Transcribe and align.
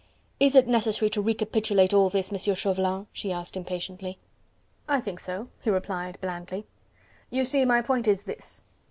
"Is 0.39 0.55
it 0.55 0.67
necessary 0.67 1.11
to 1.11 1.21
recapitulate 1.21 1.93
all 1.93 2.09
this, 2.09 2.31
Monsieur 2.31 2.55
Chauvelin?" 2.55 3.05
she 3.13 3.31
asked 3.31 3.55
impatiently. 3.55 4.17
"I 4.89 4.99
think 4.99 5.19
so," 5.19 5.49
he 5.61 5.69
replied 5.69 6.17
blandly. 6.19 6.65
"You 7.29 7.45
see, 7.45 7.65
my 7.65 7.83
point 7.83 8.07
is 8.07 8.23
this. 8.23 8.61